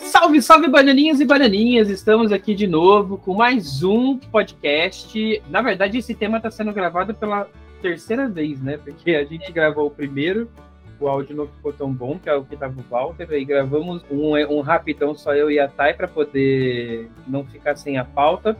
[0.00, 1.88] Salve, salve, bananinhas e bananinhas!
[1.88, 5.42] Estamos aqui de novo com mais um podcast.
[5.48, 7.48] Na verdade, esse tema está sendo gravado pela
[7.80, 8.78] terceira vez, né?
[8.78, 10.50] Porque a gente gravou o primeiro,
[10.98, 14.04] o áudio não ficou tão bom, que é o que tava o Walter, aí gravamos
[14.10, 18.56] um, um rapidão só eu e a Thay para poder não ficar sem a pauta.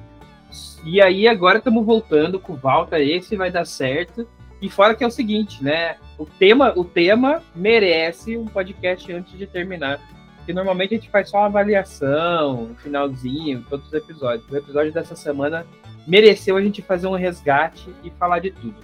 [0.85, 4.29] E aí agora estamos voltando com o Walter, esse vai dar certo.
[4.63, 5.97] E fora que é o seguinte, né?
[6.17, 10.01] O tema, o tema merece um podcast antes de terminar.
[10.37, 14.49] Porque normalmente a gente faz só uma avaliação, um finalzinho, todos os episódios.
[14.49, 15.67] O episódio dessa semana
[16.07, 18.77] mereceu a gente fazer um resgate e falar de tudo.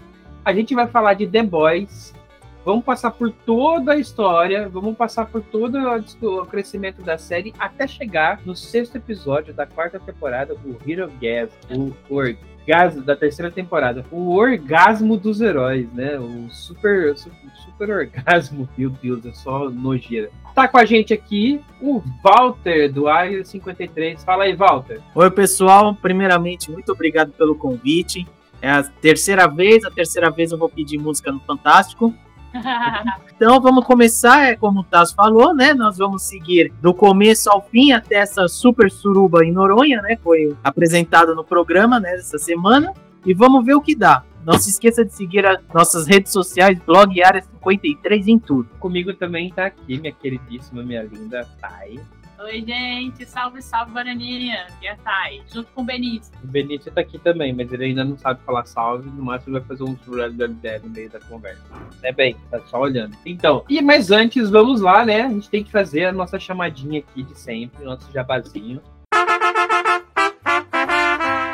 [0.44, 2.12] A gente vai falar de The Boys,
[2.64, 5.78] vamos passar por toda a história, vamos passar por todo
[6.22, 11.50] o crescimento da série até chegar no sexto episódio da quarta temporada do Hero Gas,
[11.70, 11.92] o
[12.68, 16.18] orgasmo da terceira temporada, o orgasmo dos heróis, né?
[16.18, 20.30] O super, super, super orgasmo, meu Deus, é só nojeira.
[20.54, 24.22] Tá com a gente aqui o Walter do Área 53.
[24.22, 25.00] Fala aí, Walter.
[25.14, 25.94] Oi, pessoal.
[25.94, 28.26] Primeiramente, muito obrigado pelo convite.
[28.60, 32.12] É a terceira vez, a terceira vez eu vou pedir música no Fantástico.
[33.34, 35.74] então vamos começar, é como o Tasso falou, né?
[35.74, 40.16] Nós vamos seguir do começo ao fim até essa super suruba em Noronha, né?
[40.22, 42.92] Foi apresentado no programa né, essa semana.
[43.26, 44.22] E vamos ver o que dá.
[44.44, 48.68] Não se esqueça de seguir as nossas redes sociais, blog Área 53 em tudo.
[48.78, 52.00] Comigo também tá aqui, minha queridíssima, minha linda Thay.
[52.40, 54.68] Oi, gente, salve, salve, Bananinha.
[54.80, 56.32] E a Thay, junto com o Benício.
[56.44, 59.62] O Benício tá aqui também, mas ele ainda não sabe falar salve, no máximo vai
[59.66, 61.60] fazer um ideia no meio da conversa.
[62.00, 63.16] É bem, tá só olhando.
[63.26, 65.22] Então, e mas antes, vamos lá, né?
[65.22, 68.80] A gente tem que fazer a nossa chamadinha aqui de sempre, nosso jabazinho.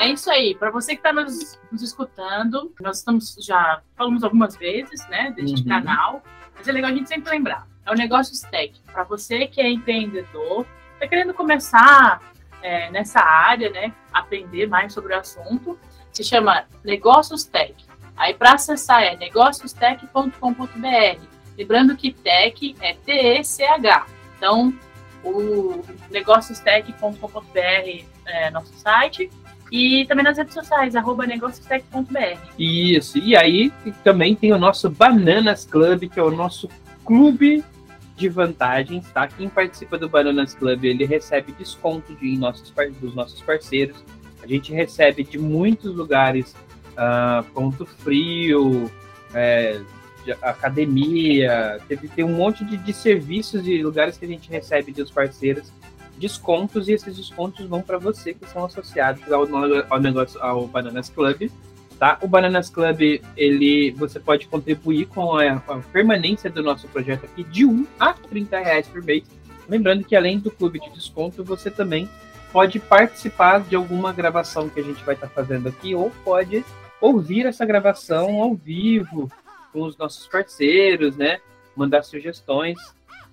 [0.03, 0.55] É isso aí.
[0.55, 5.63] Para você que está nos, nos, escutando, nós estamos já falamos algumas vezes, né, deste
[5.63, 5.69] uhum.
[5.69, 6.23] canal,
[6.55, 8.73] mas é legal a gente sempre lembrar é o Negócios Tech.
[8.93, 12.21] Para você que é empreendedor, está querendo começar
[12.63, 15.79] é, nessa área, né, aprender mais sobre o assunto,
[16.13, 17.75] se chama Negócios Tech.
[18.17, 21.21] Aí para acessar é negóciostech.com.br.
[21.57, 24.07] Lembrando que tech é T-E-C-H.
[24.37, 24.75] Então,
[25.23, 29.31] o negóciostech.com.br é nosso site
[29.71, 32.39] e também nas redes sociais, arroba negóciostech.br.
[32.59, 33.73] Isso, e aí
[34.03, 36.69] também tem o nosso Bananas Club, que é o nosso
[37.05, 37.65] clube
[38.17, 39.27] de vantagens, tá?
[39.27, 44.05] Quem participa do Bananas Club, ele recebe desconto de nossos, dos nossos parceiros.
[44.43, 46.55] A gente recebe de muitos lugares,
[46.93, 48.91] uh, Ponto Frio,
[49.33, 49.81] é,
[50.43, 55.11] academia, teve, tem um monte de, de serviços e lugares que a gente recebe dos
[55.11, 55.73] parceiros
[56.17, 59.47] descontos e esses descontos vão para você que são associados ao,
[59.91, 61.51] ao negócio ao Bananas Club
[62.05, 62.19] tá?
[62.21, 67.43] O Bananas Club, ele, você pode contribuir com a, a permanência do nosso projeto aqui
[67.45, 69.25] de 1 a 30 reais por mês.
[69.67, 72.07] Lembrando que além do clube de desconto, você também
[72.53, 76.63] pode participar de alguma gravação que a gente vai estar tá fazendo aqui, ou pode
[77.01, 79.33] ouvir essa gravação ao vivo
[79.73, 81.39] com os nossos parceiros, né?
[81.75, 82.79] Mandar sugestões.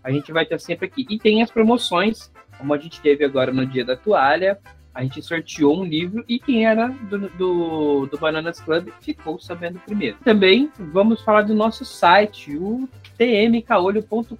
[0.02, 1.06] A gente vai estar sempre aqui.
[1.10, 4.58] E tem as promoções, como a gente teve agora no dia da toalha,
[4.94, 9.80] a gente sorteou um livro e quem era do, do, do, Bananas Club ficou sabendo
[9.80, 10.18] primeiro.
[10.24, 14.36] Também vamos falar do nosso site, o tmcaolho.com.br.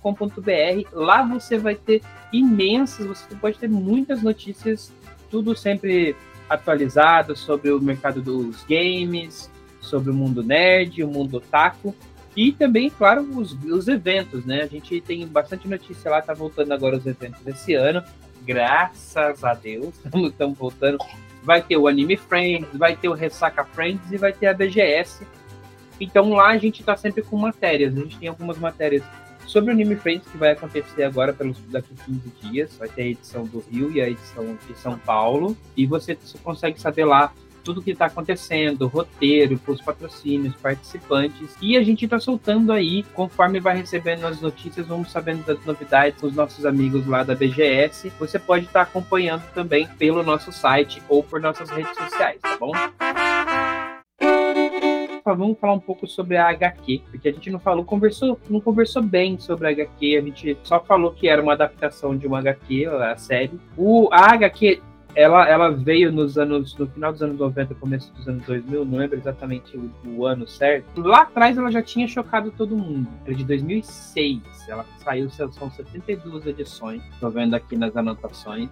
[0.92, 2.02] Lá você vai ter
[2.34, 4.92] imensas, você pode ter muitas notícias,
[5.30, 6.16] tudo sempre
[6.50, 11.96] atualizado sobre o mercado dos games, sobre o mundo nerd, o mundo otaku.
[12.36, 14.64] E também, claro, os, os eventos, né?
[14.64, 18.04] A gente tem bastante notícia lá, tá voltando agora os eventos desse ano
[18.46, 20.98] graças a Deus, estamos voltando.
[21.44, 25.26] Vai ter o Anime Friends, vai ter o Ressaca Friends e vai ter a BGS.
[26.00, 27.96] Então lá a gente está sempre com matérias.
[27.96, 29.04] A gente tem algumas matérias
[29.48, 32.78] sobre o Anime Friends que vai acontecer agora pelos daqui 15 dias.
[32.78, 35.58] Vai ter a edição do Rio e a edição de São Paulo.
[35.76, 41.56] E você consegue saber lá tudo que está acontecendo, roteiro, os patrocínios, participantes.
[41.62, 46.20] E a gente está soltando aí, conforme vai recebendo as notícias, vamos sabendo das novidades
[46.20, 48.12] com os nossos amigos lá da BGS.
[48.20, 52.58] Você pode estar tá acompanhando também pelo nosso site ou por nossas redes sociais, tá
[52.58, 52.72] bom?
[55.24, 59.02] vamos falar um pouco sobre a HQ, porque a gente não falou, conversou, não conversou
[59.02, 62.86] bem sobre a HQ, a gente só falou que era uma adaptação de uma HQ,
[62.88, 63.60] a série.
[63.78, 64.82] O, a HQ
[65.16, 68.98] ela, ela veio nos anos, no final dos anos 90, começo dos anos 2000, não
[68.98, 71.02] lembro exatamente o, o ano certo.
[71.02, 73.08] Lá atrás ela já tinha chocado todo mundo.
[73.26, 74.42] Era de 2006.
[74.68, 77.02] Ela saiu, são 72 edições.
[77.14, 78.70] Estou vendo aqui nas anotações.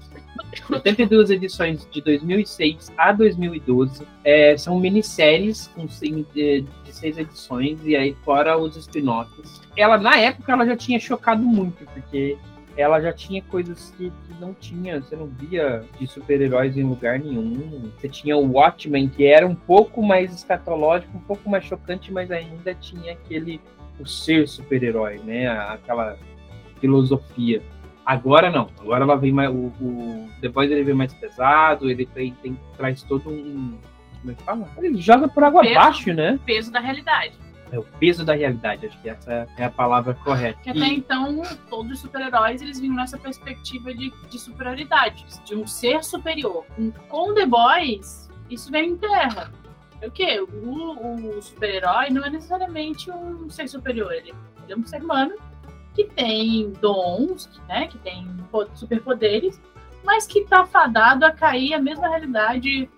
[0.67, 4.07] 72 edições de 2006 a 2012.
[4.23, 9.61] É, são minisséries com, de, de seis edições, e aí fora os spin-offs.
[9.75, 12.37] Ela, na época, ela já tinha chocado muito, porque
[12.79, 17.19] ela já tinha coisas que, que não tinha, você não via de super-heróis em lugar
[17.19, 17.91] nenhum.
[17.97, 22.31] Você tinha o Watchmen, que era um pouco mais escatológico, um pouco mais chocante, mas
[22.31, 23.59] ainda tinha aquele
[23.99, 25.49] o ser super-herói, né?
[25.49, 26.17] Aquela
[26.79, 27.61] filosofia.
[28.05, 29.49] Agora não, agora ela vem mais.
[29.49, 33.77] O, o The Boys ele vem mais pesado, ele tem, tem traz todo um.
[34.21, 34.67] Como é que fala?
[34.77, 36.39] Ele joga por água peso, abaixo, né?
[36.45, 37.33] Peso da realidade.
[37.71, 40.59] É o peso da realidade, acho que essa é a palavra correta.
[40.61, 40.95] Que até e...
[40.95, 46.65] então, todos os super-heróis, eles vinham nessa perspectiva de, de superioridade, de um ser superior.
[47.07, 49.51] Com The Boys, isso vem em terra.
[50.01, 50.39] É o quê?
[50.39, 54.33] O, o super-herói não é necessariamente um ser superior, ele,
[54.63, 55.35] ele é um ser humano
[55.93, 58.27] que tem dons, né, que tem
[58.73, 59.61] superpoderes,
[60.03, 62.89] mas que está fadado a cair a mesma realidade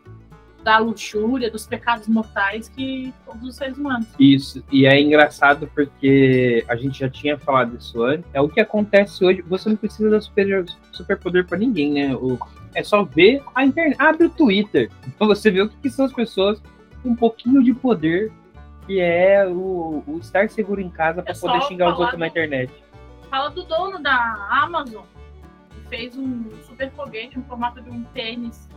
[0.64, 4.08] da luxúria, dos pecados mortais que todos os seres humanos.
[4.20, 8.26] Isso, e é engraçado porque a gente já tinha falado isso antes.
[8.34, 9.42] É o que acontece hoje.
[9.44, 12.16] Você não precisa dar super, superpoder para ninguém, né?
[12.16, 12.38] O,
[12.76, 13.96] é só ver a internet.
[14.00, 14.90] Abre o Twitter.
[15.22, 16.62] Então você vê o que, que são as pessoas
[17.04, 18.32] com um pouquinho de poder,
[18.88, 22.20] que é o, o estar seguro em casa para é poder xingar os outros do,
[22.20, 22.74] na internet.
[23.30, 25.04] Fala do dono da Amazon,
[25.70, 28.68] que fez um super foguete no formato de um tênis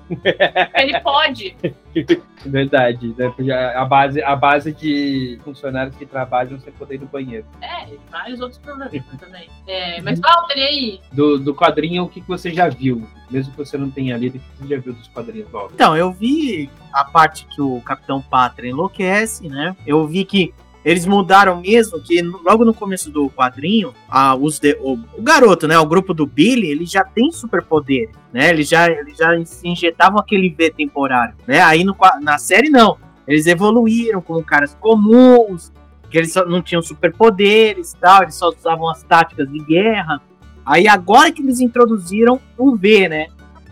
[0.75, 1.57] ele pode.
[2.45, 3.33] Verdade, né?
[3.75, 7.47] A base, a base de funcionários que trabalham sem poder ir no banheiro.
[7.63, 9.49] É, e vários outros problemas também.
[9.67, 11.01] É, mas Walter, e aí?
[11.13, 13.07] Do, do quadrinho, o que, que você já viu?
[13.31, 15.75] Mesmo que você não tenha lido, o que você já viu dos quadrinhos, Walter?
[15.75, 19.75] Então, eu vi a parte que o Capitão Pátria enlouquece, né?
[19.87, 20.53] Eu vi que
[20.85, 25.67] eles mudaram mesmo que logo no começo do quadrinho, a, os de, o, o, garoto,
[25.67, 28.51] né, o grupo do Billy, ele já tem superpoder, né?
[28.51, 29.35] Eles já, eles já
[29.65, 31.63] injetavam aquele V temporário, né?
[31.63, 32.99] Aí no, na série não.
[33.27, 35.73] Eles evoluíram como caras comuns,
[36.11, 40.21] que eles não tinham superpoderes, tal, eles só usavam as táticas de guerra.
[40.67, 43.29] Aí agora que eles introduziram o V, né?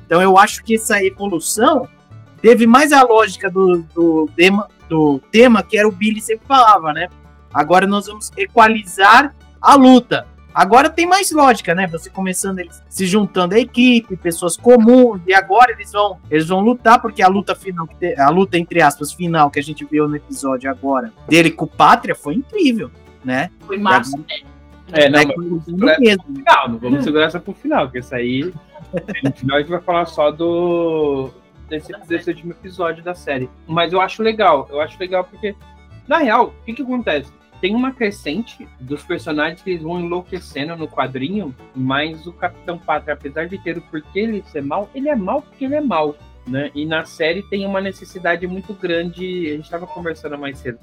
[0.06, 1.87] Então eu acho que essa evolução
[2.41, 4.31] teve mais a lógica do, do,
[4.93, 7.09] do tema que era o Billy sempre falava, né?
[7.53, 10.27] Agora nós vamos equalizar a luta.
[10.55, 11.87] Agora tem mais lógica, né?
[11.87, 16.61] Você começando eles se juntando a equipe, pessoas comuns, e agora eles vão eles vão
[16.61, 20.15] lutar porque a luta final, a luta entre aspas final que a gente viu no
[20.15, 22.91] episódio agora dele com o Pátria foi incrível,
[23.25, 23.50] né?
[23.67, 24.15] Foi massa.
[24.19, 24.25] Né?
[24.93, 26.25] É, não, vamos segurar mesmo.
[26.37, 28.53] Final, não vamos segurar essa pro final, porque isso aí
[29.25, 31.31] no final a gente vai falar só do
[31.73, 33.49] desse, desse último episódio da série.
[33.67, 35.57] Mas eu acho legal, eu acho legal porque,
[36.07, 37.33] na real, o que, que acontece?
[37.61, 43.15] Tem uma crescente dos personagens que eles vão enlouquecendo no quadrinho, mas o Capitão Pátria,
[43.15, 46.15] apesar de ter o porquê ele ser mal, ele é mal porque ele é mal.
[46.47, 46.71] Né?
[46.75, 49.47] E na série tem uma necessidade muito grande.
[49.47, 50.79] A gente estava conversando mais cedo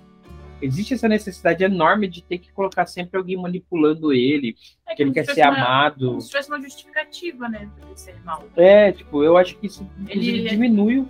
[0.61, 4.55] existe essa necessidade enorme de ter que colocar sempre alguém manipulando ele,
[4.87, 6.07] é que ele quer ser uma, amado.
[6.07, 8.43] Como se tivesse uma justificativa, né, pra ele ser mal.
[8.55, 11.07] É, tipo, eu acho que isso ele diminui o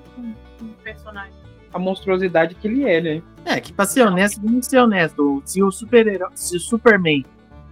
[0.83, 1.33] personagem.
[1.71, 3.21] A monstruosidade que ele é, né?
[3.45, 7.23] É, que pra ser honesto, vamos ser honesto, se o super se o Superman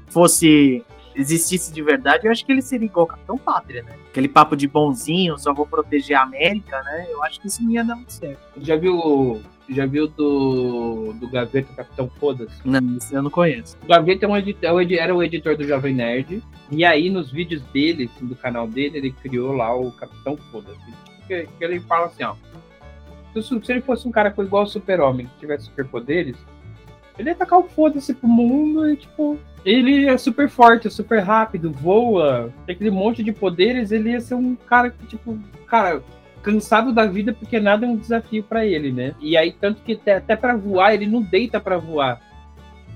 [0.07, 0.83] fosse
[1.17, 3.95] existisse de verdade, eu acho que ele seria igual o Capitão Pátria, né?
[4.09, 7.07] Aquele papo de bonzinho, só vou proteger a América, né?
[7.09, 8.39] Eu acho que isso não ia dar muito certo.
[8.57, 12.55] Já viu já viu do, do Gaveta Capitão Foda-se?
[12.65, 13.77] Não, isso eu não conheço.
[13.83, 16.41] O Gaveta é um editor, é era o editor do Jovem Nerd.
[16.71, 20.93] E aí, nos vídeos dele, assim, do canal dele, ele criou lá o Capitão Foda-se.
[21.27, 22.35] Que, que ele fala assim, ó.
[23.33, 26.37] Se, se ele fosse um cara igual o Super-Homem, que tivesse superpoderes,
[27.17, 31.19] ele ia tacar o foda-se pro mundo e, tipo, ele é super forte, é super
[31.19, 36.01] rápido, voa, tem aquele monte de poderes, ele ia ser um cara que, tipo, cara,
[36.47, 39.13] cansado da vida porque nada é um desafio para ele, né?
[39.19, 42.21] E aí, tanto que até, para voar, ele não deita para voar.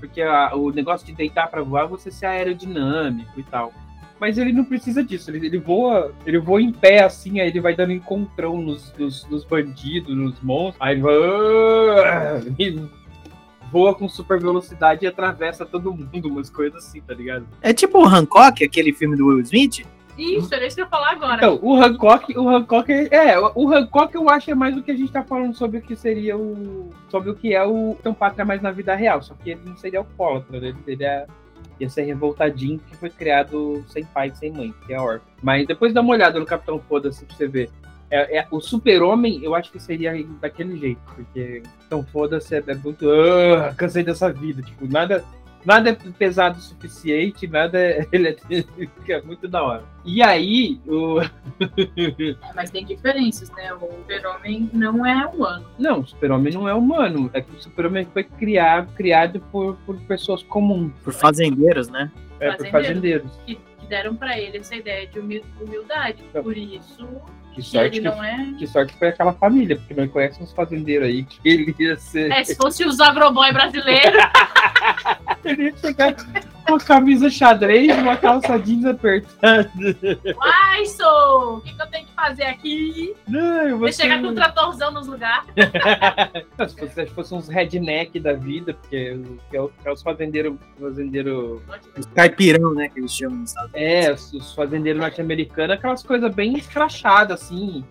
[0.00, 3.70] Porque a, o negócio de deitar para voar, você ser aerodinâmico e tal.
[4.18, 7.60] Mas ele não precisa disso, ele, ele voa, ele voa em pé assim, aí ele
[7.60, 12.88] vai dando encontrão nos, nos, nos bandidos, nos monstros, aí ele vai,
[13.70, 17.46] voa com super velocidade e atravessa todo mundo, umas coisas assim, tá ligado?
[17.60, 19.84] É tipo o Hancock, aquele filme do Will Smith,
[20.18, 21.36] isso, era isso que eu ia falar agora.
[21.36, 24.96] Então, o Hancock, o Hancock é, o Hancock eu acho é mais do que a
[24.96, 26.90] gente tá falando sobre o que seria o.
[27.08, 29.22] sobre o que é o Pátria mais na vida real.
[29.22, 30.68] Só que ele não seria alcoólatra, né?
[30.68, 31.26] ele seria.
[31.80, 35.24] ia ser revoltadinho que foi criado sem pai e sem mãe, que é a órfã.
[35.42, 37.70] Mas depois dá uma olhada no Capitão Foda-se pra você ver.
[38.10, 42.74] É, é- o super-homem, eu acho que seria daquele jeito, porque então foda-se, é, é
[42.74, 43.08] muito.
[43.10, 44.60] "Ah, cansei dessa vida.
[44.60, 45.24] Tipo, nada,
[45.64, 49.84] nada é pesado o suficiente, nada é, ele é, é muito da hora.
[50.04, 51.20] E aí, o.
[51.20, 51.30] É,
[52.54, 53.72] mas tem diferenças, né?
[53.74, 55.66] O super-homem não é humano.
[55.78, 57.30] Não, o super-homem não é humano.
[57.32, 62.10] É que o super-homem foi criado, criado por, por pessoas comuns, Por fazendeiros, né?
[62.40, 62.72] é, por Fazendeiros.
[62.88, 63.32] fazendeiros.
[63.46, 66.22] Que, que deram pra ele essa ideia de humil- humildade.
[66.28, 67.06] Então, Por isso
[67.54, 68.54] Que que sorte que, não é.
[68.58, 72.30] que sorte foi aquela família, porque nós conhecemos uns fazendeiros aí que ele ia ser.
[72.30, 74.22] É, se fosse os agroboy brasileiros,
[75.44, 76.14] Ele ia chegar
[76.72, 79.70] com a camisa xadrez e uma calça jeans apertada.
[80.40, 81.56] ai, sou!
[81.56, 83.14] O que, que eu tenho que fazer aqui?
[83.28, 85.48] Não, eu vou Você chegar com um tratorzão nos lugares.
[86.68, 90.54] Se, fosse, se fosse uns redneck da vida, porque que é, é os fazendeiros.
[90.80, 91.62] Fazendeiro,
[92.14, 92.88] Caipirão, né?
[92.88, 93.92] Que eles chamam nos Estados Unidos.
[94.06, 97.84] é, os, os fazendeiros norte-americanos, aquelas coisas bem escrachadas, assim,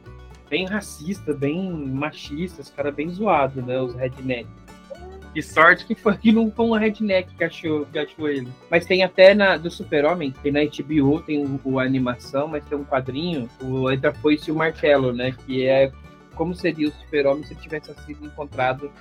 [0.50, 3.80] bem racistas, bem machistas, os caras bem zoados, né?
[3.80, 4.48] Os redneck.
[5.34, 8.48] Que sorte que foi que não foi um redneck que achou, que achou ele.
[8.70, 12.64] Mas tem até na do Super-Homem, tem na HBO, tem o, o- a animação, mas
[12.66, 15.34] tem um quadrinho, o Entra Foice e o Martelo, né?
[15.46, 15.92] Que é
[16.36, 18.92] como seria o Super-Homem se ele tivesse sido encontrado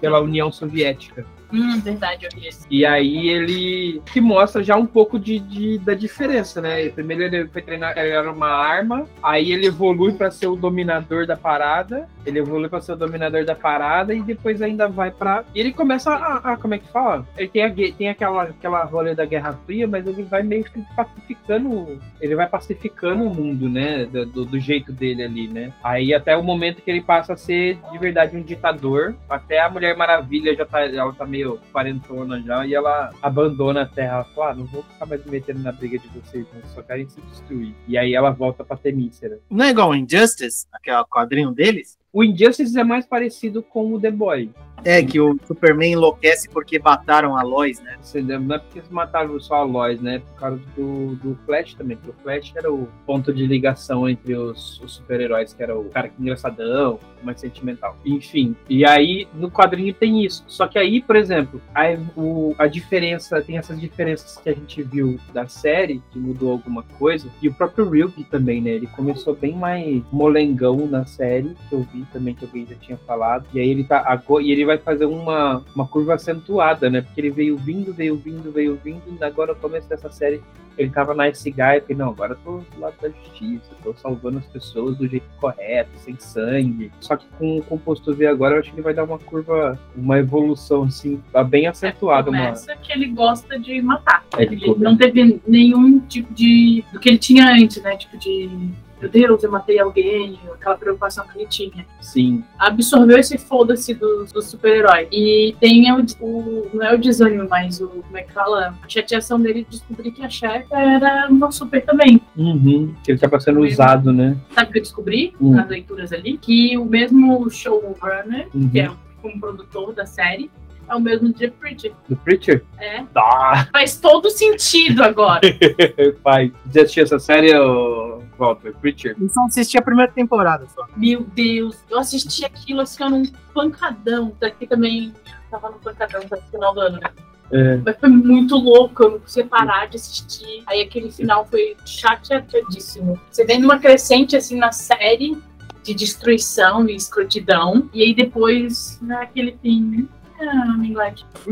[0.00, 1.24] pela União Soviética.
[1.52, 2.66] Hum, verdade, eu vi esse.
[2.70, 6.88] E aí ele que mostra já um pouco de, de- da diferença, né?
[6.88, 11.24] Primeiro ele foi treinar, ele era uma arma, aí ele evolui para ser o dominador
[11.26, 15.44] da parada, ele evolui para ser o dominador da parada e depois ainda vai para
[15.54, 17.24] ele começa a, a- como é que fala?
[17.38, 20.82] Ele tem, a tem aquela aquela rolê da Guerra Fria, mas ele vai meio que
[20.96, 24.04] pacificando, ele vai pacificando o mundo, né?
[24.06, 25.72] Do- do jeito dele ali, né?
[25.82, 29.70] Aí até o momento que ele passa a ser de verdade um ditador, até a
[29.70, 31.35] Mulher Maravilha já tá, ela tá meio
[31.72, 34.14] quarentona já, e ela abandona a Terra.
[34.14, 36.82] Ela fala, ah, não vou ficar mais me metendo na briga de vocês, não, só
[36.82, 37.74] querem se destruir.
[37.88, 39.38] E aí ela volta pra Temícera.
[39.50, 41.98] Não é igual o Injustice, aquele quadrinho deles?
[42.12, 44.50] O Injustice é mais parecido com o The Boy.
[44.84, 47.96] É, que o Superman enlouquece porque mataram a Lois, né?
[48.40, 50.20] Não é porque mataram só a Lois, né?
[50.20, 51.96] Por causa do, do Flash também.
[51.96, 55.86] Porque o Flash era o ponto de ligação entre os, os super-heróis, que era o
[55.86, 57.96] cara que é engraçadão, mais sentimental.
[58.04, 58.54] Enfim.
[58.68, 60.44] E aí, no quadrinho tem isso.
[60.46, 64.82] Só que aí, por exemplo, aí o- a diferença, tem essas diferenças que a gente
[64.82, 67.28] viu da série, que mudou alguma coisa.
[67.42, 68.70] E o próprio Ryuk também, né?
[68.70, 72.98] Ele começou bem mais molengão na série, que eu vi também, que alguém já tinha
[72.98, 73.46] falado.
[73.52, 74.00] E aí ele tá.
[74.06, 77.00] ago- E ele vai fazer uma, uma curva acentuada, né?
[77.00, 80.42] Porque ele veio vindo, veio vindo, veio vindo, e agora no começo dessa série
[80.78, 83.94] ele tava na Guy, eu falei, não, agora eu tô do lado da justiça, tô
[83.94, 86.92] salvando as pessoas do jeito correto, sem sangue.
[87.00, 89.78] Só que com o composto V agora eu acho que ele vai dar uma curva,
[89.96, 92.38] uma evolução assim, tá bem acentuada, uma.
[92.38, 94.24] Começa que ele gosta de matar.
[94.36, 96.84] É, Ele tipo, não teve nenhum tipo de.
[96.92, 97.96] do que ele tinha antes, né?
[97.96, 98.50] Tipo de.
[99.00, 101.86] Meu Deus, eu matei alguém, aquela preocupação que ele tinha.
[102.00, 102.42] Sim.
[102.58, 105.06] Absorveu esse foda-se do, do super-herói.
[105.12, 107.88] E tem o, o- Não é o desânimo, mas o.
[107.88, 108.74] Como é que fala?
[108.82, 112.20] A chateação dele de descobrir que a chefe era uma super também.
[112.36, 112.94] Uhum.
[113.06, 113.72] Ele tá sendo Mesmo.
[113.74, 114.36] usado, né?
[114.54, 115.52] Sabe o que eu descobri Hum.
[115.54, 116.38] nas leituras ali?
[116.38, 118.68] Que o mesmo showrunner, Uhum.
[118.70, 120.50] que é como produtor da série,
[120.88, 121.92] é o mesmo de Preacher.
[122.08, 122.64] Do Preacher?
[122.78, 123.04] É.
[123.14, 125.40] Ah, Faz todo sentido agora.
[126.22, 126.52] pai.
[126.66, 128.74] Você assistiu essa série, ô, Walter?
[128.80, 129.16] Preacher?
[129.20, 130.86] Eu só assisti a primeira temporada só.
[130.96, 134.32] Meu Deus, eu assisti aquilo assim, num pancadão.
[134.40, 135.12] Daqui também
[135.50, 137.10] tava no pancadão no final do ano, né?
[137.52, 137.76] É.
[137.76, 140.62] Mas foi muito louco, eu não conseguia parar de assistir.
[140.66, 143.18] Aí aquele final foi chateadíssimo.
[143.30, 145.36] Você vem numa crescente assim na série
[145.82, 147.88] de destruição e escrotidão.
[147.94, 150.08] E aí depois, naquele fim.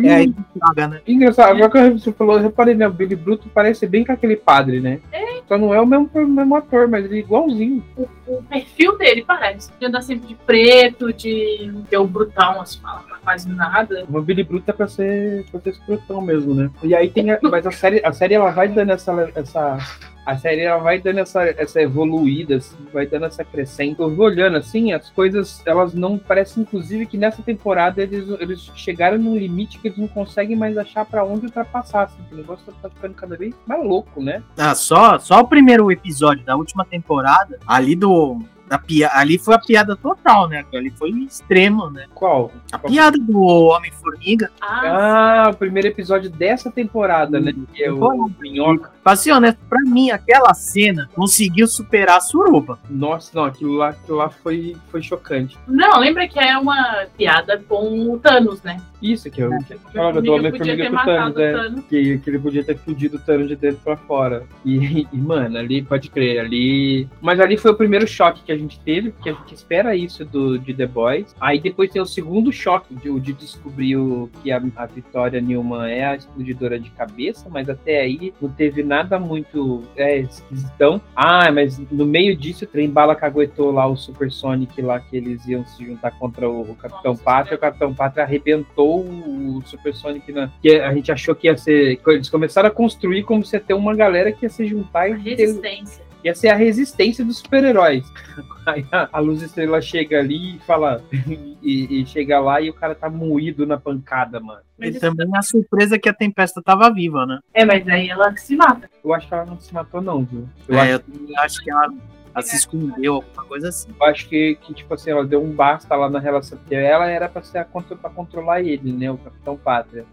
[0.04, 0.26] É
[0.58, 1.00] paga, né?
[1.06, 2.86] Engraçado, agora que você falou, eu reparei, né?
[2.86, 5.00] O Billy Bruto parece bem com aquele padre, né?
[5.12, 5.33] É.
[5.46, 7.84] Só não é o mesmo, o mesmo ator, mas ele é igualzinho.
[7.96, 9.70] O, o perfil dele parece.
[9.78, 14.04] De andar sempre de preto, de ter o brutão, assim, fala pra quase nada.
[14.08, 16.70] O Billy Bruto é pra ser, pra ser escrotão mesmo, né?
[16.82, 17.30] E aí tem.
[17.30, 19.32] A, mas a série, a série ela vai dando essa.
[19.34, 19.78] essa
[20.24, 24.00] a série ela vai dando essa, essa evoluída, assim, vai dando essa crescente.
[24.00, 26.16] Eu vou olhando assim, as coisas, elas não.
[26.16, 30.78] Parece, inclusive, que nessa temporada eles, eles chegaram num limite que eles não conseguem mais
[30.78, 32.04] achar pra onde ultrapassar.
[32.04, 34.42] Assim, o negócio tá ficando cada vez mais louco, né?
[34.56, 38.40] Ah, só, só o primeiro episódio da última temporada, ali do.
[38.66, 39.10] Da pia...
[39.12, 40.64] Ali foi a piada total, né?
[40.72, 42.06] Ali foi extremo, né?
[42.14, 42.50] Qual?
[42.72, 44.50] A piada do Homem-Formiga.
[44.58, 47.52] Ah, Ah, o primeiro episódio dessa temporada, né?
[47.74, 48.30] Que é o.
[48.40, 48.93] Minhoca.
[49.04, 52.78] Pra ser honesto, pra mim, aquela cena conseguiu superar a suruba.
[52.88, 55.58] Nossa, não, aquilo lá, aquilo lá foi, foi chocante.
[55.68, 58.80] Não, lembra que é uma piada com o Thanos, né?
[59.02, 61.42] Isso, que é o que fala do Formiga Homem-Formiga podia ter pro Thanos, matado o
[61.42, 61.52] é.
[61.52, 61.84] Thanos.
[61.84, 64.44] Que, que ele podia ter fudido o Thanos de dentro pra fora.
[64.64, 67.06] E, e, mano, ali, pode crer, ali.
[67.20, 70.24] Mas ali foi o primeiro choque que a gente teve, porque a gente espera isso
[70.24, 71.36] do, de The Boys.
[71.38, 75.90] Aí depois tem o segundo choque de, de descobrir o, que a, a Vitória Newman
[75.90, 81.00] é a explodidora de cabeça, mas até aí não teve nada muito é, esquisitão.
[81.14, 85.16] Ah, mas no meio disso o trem bala caguetou lá o Super Sonic lá que
[85.16, 87.56] eles iam se juntar contra o, o Capitão Nossa, Pátria.
[87.56, 90.50] O Capitão Pátria arrebentou o Super Sonic na.
[90.60, 92.00] Que a gente achou que ia ser.
[92.06, 95.14] Eles começaram a construir como se ia ter uma galera que ia se juntar e
[95.22, 96.03] ter, resistência.
[96.24, 98.04] Ia ser a resistência dos super-heróis.
[98.66, 101.02] Aí a, a Luz Estrela chega ali e fala.
[101.66, 104.60] E, e chega lá e o cara tá moído na pancada, mano.
[104.78, 107.38] Mas E também a surpresa que a Tempesta tava viva, né?
[107.54, 108.90] É, mas aí ela se mata.
[109.02, 110.46] Eu acho que ela não se matou, não, viu?
[110.68, 111.86] Eu, É, acho, eu acho que ela,
[112.34, 113.88] ela se escondeu, alguma coisa assim.
[113.98, 117.08] eu acho que, que, tipo assim, ela deu um basta lá na relação, porque ela
[117.08, 119.10] era pra, ser a, pra controlar ele, né?
[119.10, 120.04] O Capitão Pátria.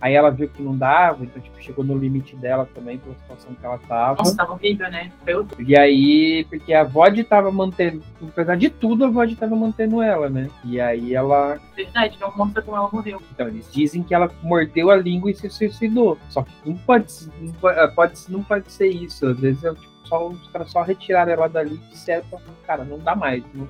[0.00, 3.54] Aí ela viu que não dava, então tipo, chegou no limite dela também, pela situação
[3.54, 4.18] que ela tava.
[4.18, 5.12] Nossa, tava horrível, né?
[5.58, 10.30] E aí, porque a VOD tava mantendo, apesar de tudo, a VOD tava mantendo ela,
[10.30, 10.48] né?
[10.64, 11.58] E aí ela.
[11.76, 13.20] verdade, não mostra como ela morreu.
[13.30, 16.16] Então, eles dizem que ela mordeu a língua e se suicidou.
[16.30, 17.06] Só que não pode,
[17.38, 19.26] não pode, pode, não pode ser isso.
[19.26, 22.24] Às vezes é, tipo, só, os caras só retiraram ela dali e disseram
[22.66, 23.44] cara, não dá mais.
[23.52, 23.68] Não,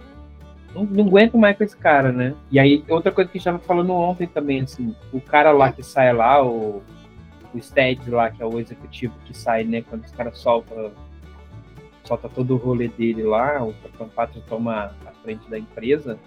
[0.74, 2.34] não, não aguento mais com esse cara, né?
[2.50, 5.72] E aí, outra coisa que a gente tava falando ontem também, assim, o cara lá
[5.72, 6.82] que sai lá, o,
[7.54, 10.92] o Stead lá, que é o executivo que sai, né, quando os caras soltam
[12.04, 16.18] solta todo o rolê dele lá, o Capitão Pátria toma a frente da empresa.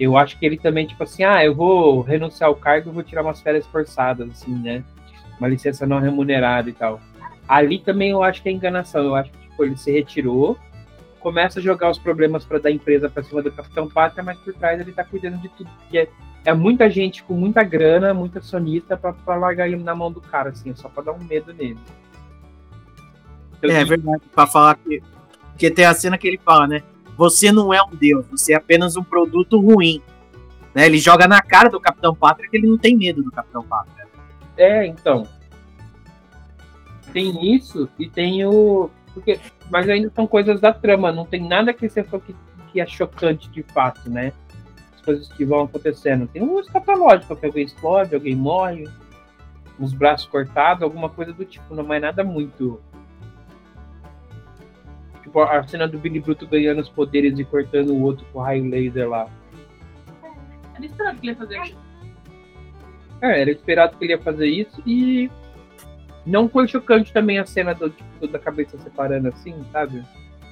[0.00, 3.02] Eu acho que ele também, tipo assim, ah, eu vou renunciar ao cargo e vou
[3.02, 4.82] tirar umas férias forçadas, assim, né?
[5.38, 6.98] Uma licença não remunerada e tal.
[7.46, 9.04] Ali também eu acho que é enganação.
[9.04, 10.56] Eu acho que tipo, ele se retirou,
[11.26, 14.54] começa a jogar os problemas para da empresa para cima do Capitão Pátria, mas por
[14.54, 15.68] trás ele tá cuidando de tudo.
[15.80, 16.08] Porque é,
[16.44, 20.20] é muita gente com muita grana, muita sonista pra, pra largar ele na mão do
[20.20, 21.80] cara, assim, só pra dar um medo nele.
[23.60, 25.02] Eu É verdade, pra falar que.
[25.50, 26.84] Porque tem a cena que ele fala, né?
[27.16, 30.00] Você não é um deus, você é apenas um produto ruim.
[30.72, 30.86] Né?
[30.86, 34.06] Ele joga na cara do Capitão Pátria que ele não tem medo do Capitão Pátria.
[34.56, 35.26] É, então.
[37.12, 38.88] Tem isso e tem o.
[39.16, 42.36] Porque, mas ainda são coisas da trama, não tem nada que você for que,
[42.70, 44.30] que é chocante de fato, né?
[44.94, 46.28] As coisas que vão acontecendo.
[46.28, 48.86] Tem um escatológico, que alguém explode, alguém morre,
[49.78, 52.78] os braços cortados, alguma coisa do tipo, não é nada muito.
[55.22, 58.68] Tipo, a cena do Billy Bruto ganhando os poderes e cortando o outro com raio
[58.68, 59.30] laser lá.
[60.74, 61.78] Era esperado que ele ia fazer isso.
[63.22, 65.30] É, era esperado que ele ia fazer isso e
[66.26, 70.02] não foi chocante também a cena do tipo da cabeça separando assim, sabe?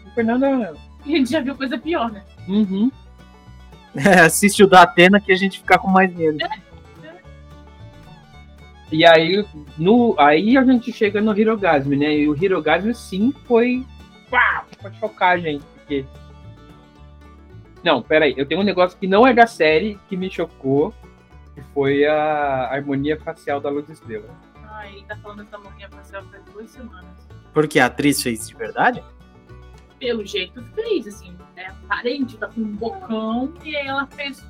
[0.05, 0.75] Não foi nada.
[1.05, 2.23] E a gente já viu coisa pior, né?
[2.49, 2.91] Uhum.
[3.97, 6.39] É, assiste o da Atena que a gente fica com mais medo.
[8.91, 9.47] E aí,
[9.79, 12.13] no, aí a gente chega no Hirogasme, né?
[12.13, 13.87] E o Hirogasme sim foi.
[14.29, 16.05] Pá, pra chocar a gente, porque.
[17.85, 20.93] Não, peraí, eu tenho um negócio que não é da série que me chocou,
[21.55, 24.29] que foi a harmonia facial da Luz Estrela.
[24.83, 27.11] Ele tá falando essa morrinha facial faz duas semanas.
[27.53, 29.03] Porque a atriz fez de verdade?
[29.99, 34.45] Pelo jeito fez, assim, é aparente, tá com um bocão, e aí ela fez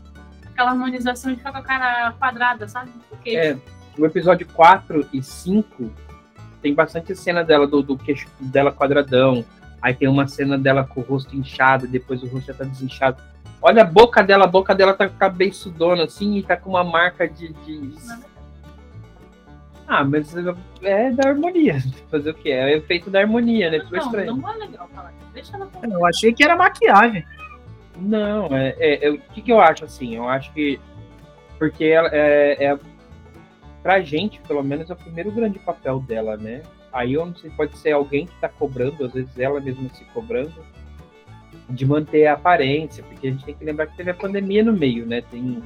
[0.47, 2.91] aquela harmonização de ficar com a cara quadrada, sabe?
[3.09, 3.59] Porque É,
[3.99, 5.91] no episódio 4 e 5
[6.63, 9.45] tem bastante cena dela do, do queixo dela quadradão.
[9.83, 13.23] Aí tem uma cena dela com o rosto inchado, depois o rosto já tá desinchado.
[13.61, 17.29] Olha a boca dela, a boca dela tá cabeçudona assim e tá com uma marca
[17.29, 17.53] de.
[17.53, 17.95] de-
[19.87, 20.35] Ah, mas
[20.83, 21.77] é da harmonia.
[22.11, 22.51] Fazer o quê?
[22.51, 23.81] É o efeito da harmonia, né?
[23.81, 24.37] Ficou não, estranho.
[24.37, 25.12] não é legal falar.
[25.33, 25.88] Deixa ela falar.
[25.88, 27.25] Eu achei que era maquiagem.
[27.97, 30.16] Não, é, é- é- o que, que eu acho assim?
[30.16, 30.81] Eu acho que.
[31.59, 32.79] Porque ela é, é.
[33.83, 36.62] Pra gente, pelo menos, é o primeiro grande papel dela, né?
[36.92, 40.05] Aí eu não sei, pode ser alguém que tá cobrando, às vezes ela mesma se
[40.07, 40.55] cobrando,
[41.68, 44.73] de manter a aparência, porque a gente tem que lembrar que teve a pandemia no
[44.73, 45.20] meio, né?
[45.23, 45.62] Tem.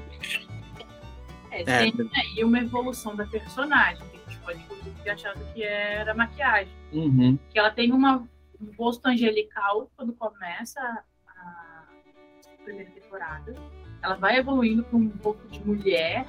[1.67, 1.91] É, É.
[1.93, 6.15] tem aí uma evolução da personagem, que a gente pode inclusive ter achado que era
[6.15, 6.73] maquiagem.
[6.93, 7.39] Uhum.
[7.51, 8.19] Que ela tem uma,
[8.61, 10.81] um rosto angelical quando começa
[11.27, 11.85] a
[12.65, 13.55] primeira temporada.
[14.03, 16.27] Ela vai evoluindo para um pouco de mulher,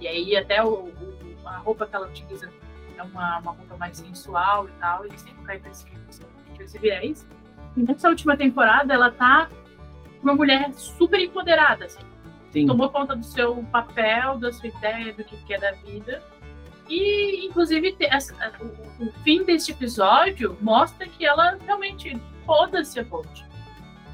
[0.00, 2.50] e aí até o, o- a roupa que ela utiliza
[2.96, 5.86] é uma, uma roupa mais sensual e tal, e sempre cai pra esse,
[6.60, 7.26] esse viés.
[7.76, 9.48] E nessa última temporada, ela tá
[10.22, 11.98] uma mulher super empoderada, assim
[12.52, 12.66] Sim.
[12.66, 16.22] tomou conta do seu papel, da sua ideia, do que que é da vida.
[16.88, 17.96] E, inclusive,
[18.98, 23.44] o, fim deste episódio mostra que ela realmente foda-se a Bolt.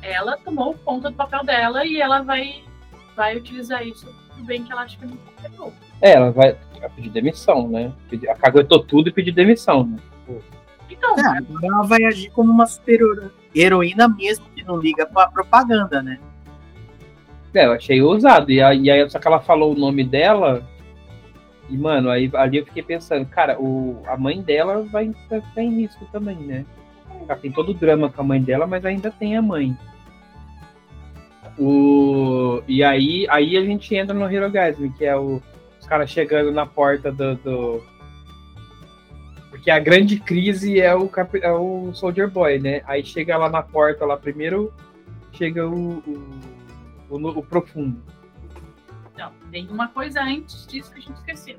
[0.03, 2.63] Ela tomou conta do papel dela e ela vai,
[3.17, 5.73] vai utilizar isso pro bem que ela acha que não pegou.
[6.03, 6.55] É, ela vai
[6.95, 7.91] pedir demissão, né?
[8.29, 9.99] Acaguetou tudo e pedir demissão, né?
[10.91, 13.01] Então, é, ela vai agir como uma super
[13.55, 16.21] heroína mesmo que não liga pra propaganda, né?
[17.57, 18.51] É, eu achei ousado.
[18.51, 20.63] E aí, e aí, só que ela falou o nome dela.
[21.69, 25.81] E, mano, aí ali eu fiquei pensando, cara, o, a mãe dela vai estar em
[25.81, 26.65] risco também, né?
[27.27, 29.77] Ela tem todo o drama com a mãe dela, mas ainda tem a mãe.
[31.59, 35.43] O, e aí, aí a gente entra no Hirogasm, que é o,
[35.81, 37.83] os caras chegando na porta do, do
[39.51, 42.83] porque a grande crise é o, é o Soldier Boy, né?
[42.87, 44.73] Aí chega lá na porta, lá primeiro
[45.33, 46.56] chega o, o,
[47.11, 48.03] o, o profundo.
[49.17, 51.59] Não, tem uma coisa antes disso que a gente esqueceu.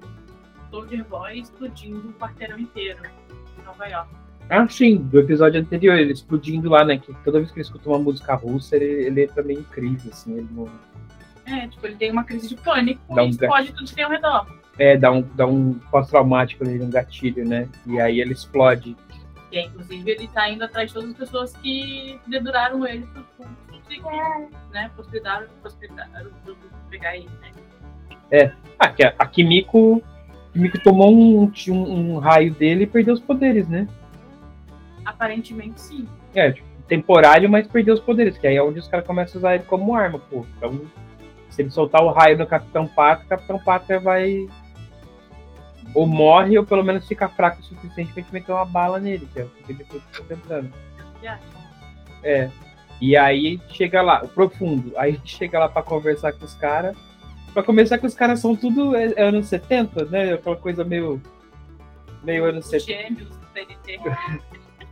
[0.70, 3.00] Soldier Boy explodindo o quarteirão inteiro
[3.60, 4.10] em Nova York.
[4.50, 6.98] Ah, sim, do episódio anterior, ele explodindo lá, né?
[6.98, 10.10] Que toda vez que ele escuta uma música russa, ele, ele entra meio em crise,
[10.10, 10.70] assim, ele não.
[11.46, 14.04] É, tipo, ele tem uma crise de pânico Dá e um explode tudo que tem
[14.04, 14.48] ao redor.
[14.80, 17.68] É, dá um, dá um pós-traumático ali, um gatilho, né?
[17.86, 18.96] E aí ele explode.
[19.52, 24.02] E, inclusive, ele tá indo atrás de todas as pessoas que deduraram ele por conseguir,
[24.72, 24.92] né?
[24.96, 26.32] Possibilitaram, possibilitaram
[26.90, 27.52] pegar ele, né?
[28.32, 28.52] É.
[28.78, 30.04] Ah, que a, a Kimiko,
[30.52, 33.88] Kimiko tomou um, um, um, raio dele e perdeu os poderes, né?
[35.06, 36.08] Aparentemente, sim.
[36.36, 39.40] É, tipo, temporário, mas perdeu os poderes, que aí é onde os caras começam a
[39.40, 40.46] usar ele como arma, pô.
[40.58, 40.82] Então,
[41.50, 44.48] se ele soltar o raio no Capitão Pátria, o Capitão Pátria vai
[45.94, 49.28] ou morre, ou pelo menos fica fraco o suficiente pra gente meter uma bala nele,
[49.34, 50.72] que é o que ele tá tentando.
[52.24, 52.50] É.
[53.00, 54.94] E aí chega lá, o profundo.
[54.98, 56.96] Aí chega lá pra conversar com os caras.
[57.54, 60.34] Pra começar que os caras são tudo é, é anos 70, né?
[60.34, 61.22] Aquela coisa meio.
[62.24, 62.92] meio anos 70.
[62.92, 64.00] Gêmeos TNT.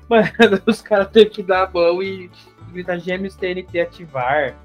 [0.10, 2.30] Mano, os caras têm que dar a mão e
[2.72, 4.56] gritar gêmeos TNT ativar.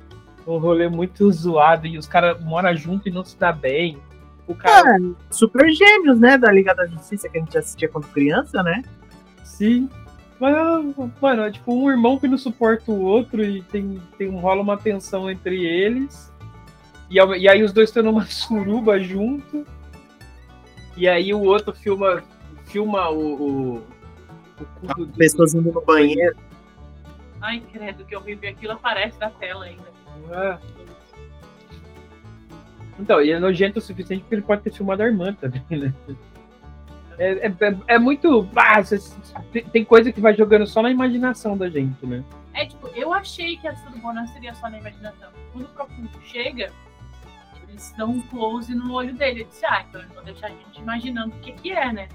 [0.46, 3.98] Um rolê muito zoado e os caras moram junto e não se dá bem.
[4.50, 4.96] O cara.
[4.96, 6.36] É, super gêmeos, né?
[6.36, 8.82] Da Liga da Justiça que a gente assistia quando criança, né?
[9.44, 9.88] Sim.
[10.40, 10.52] Mas,
[11.22, 14.76] mano, é tipo um irmão que não suporta o outro e tem, tem rola uma
[14.76, 16.32] tensão entre eles.
[17.08, 19.64] E, e aí os dois estão numa suruba junto.
[20.96, 22.20] E aí o outro filma,
[22.64, 23.76] filma o.
[23.76, 23.82] o,
[24.98, 26.36] o Pessoas indo no banheiro.
[27.40, 28.50] Ai, credo, que horrível.
[28.50, 29.88] Aquilo aparece na tela ainda.
[30.32, 30.58] É.
[33.00, 35.94] Então, e é nojento o suficiente porque ele pode ter filmado a irmã também, né?
[37.18, 37.54] É, é,
[37.86, 38.48] é muito.
[38.56, 38.80] Ah,
[39.72, 42.24] tem coisa que vai jogando só na imaginação da gente, né?
[42.54, 45.30] É, tipo, eu achei que a Surubona seria só na imaginação.
[45.52, 46.72] Quando o Profundo chega,
[47.68, 49.42] eles dão um close no olho dele.
[49.42, 52.08] Eu disse, ah, então eles vão deixar a gente imaginando o que que é, né?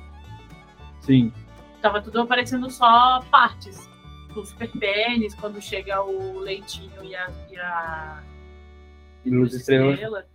[1.01, 1.31] Sim.
[1.81, 3.89] Tava tudo aparecendo só partes.
[4.35, 7.31] O super pênis, quando chega o leitinho e a.
[7.49, 8.23] E a...
[9.23, 9.93] E luz estrela.
[9.93, 10.34] estrela.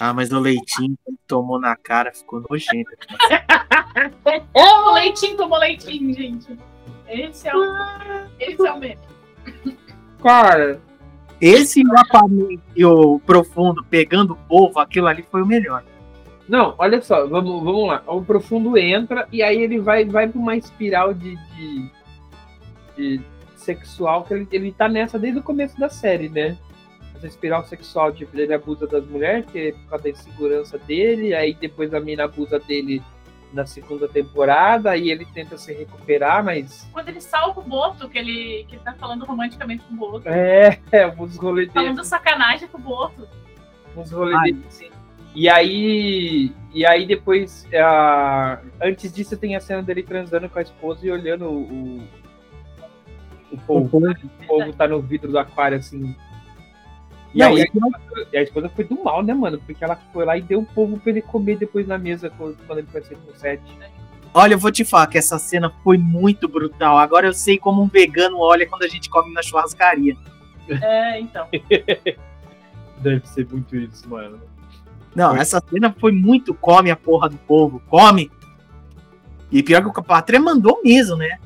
[0.00, 2.90] Ah, mas o leitinho tomou na cara, ficou nojento.
[4.54, 6.58] o leitinho tomou leitinho, gente.
[7.06, 7.64] Esse é o,
[8.38, 8.98] esse é o meme.
[10.22, 10.80] Cara,
[11.38, 11.82] esse
[12.74, 15.84] e o profundo pegando o povo, aquilo ali foi o melhor.
[16.48, 18.02] Não, olha só, vamos, vamos lá.
[18.06, 21.90] O profundo entra e aí ele vai, vai para uma espiral de, de,
[22.96, 23.20] de,
[23.54, 26.56] sexual que ele, ele tá nessa desde o começo da série, né?
[27.20, 31.34] Essa espiral sexual, tipo, ele abusa das mulheres, que é por causa da insegurança dele,
[31.34, 33.02] aí depois a mina abusa dele
[33.52, 36.88] na segunda temporada, aí ele tenta se recuperar, mas.
[36.92, 40.28] Quando ele salva o Boto, que ele, que ele tá falando romanticamente com o Boto.
[40.28, 41.86] É, é, uns rolês dele.
[41.86, 43.28] Falando sacanagem com o Boto.
[43.96, 44.90] Uns rolês dele, sim.
[45.34, 50.62] E aí, e aí depois, uh, antes disso tem a cena dele transando com a
[50.62, 52.08] esposa e olhando o, o,
[53.52, 53.98] o povo.
[53.98, 56.16] O povo tá no vidro do aquário, assim,
[57.34, 59.60] e não, aí a, a, esposa foi do mal, né, mano?
[59.64, 62.56] Porque ela foi lá e deu o povo pra ele comer depois na mesa quando,
[62.70, 63.62] ele foi ser com sete.
[64.34, 66.98] Olha, eu vou te falar que essa cena foi muito brutal.
[66.98, 70.16] Agora eu sei como um vegano olha quando a gente come na churrascaria.
[70.68, 71.46] É, então.
[72.98, 74.40] Deve ser muito isso, mano.
[75.14, 75.40] Não, foi.
[75.40, 77.80] essa cena foi muito come a porra do povo.
[77.88, 78.30] Come!
[79.50, 81.38] E pior que o Pátria mandou mesmo, né?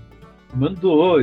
[0.55, 1.21] Mandou.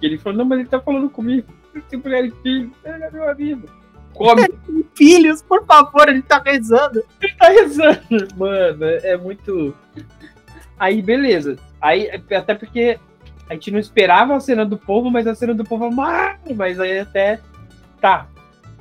[0.00, 1.46] Ele falou, não, mas ele tá falando comigo
[1.80, 3.68] tem mulher e filhos, ele é meu amigo.
[4.14, 4.46] Come.
[4.94, 7.02] Filhos, por favor, ele tá rezando.
[7.20, 8.84] Ele tá rezando, mano.
[8.84, 9.74] É muito.
[10.78, 11.56] Aí, beleza.
[11.80, 12.98] Aí, até porque
[13.48, 16.78] a gente não esperava a cena do povo, mas a cena do povo é Mas
[16.78, 17.40] aí até.
[18.00, 18.26] Tá.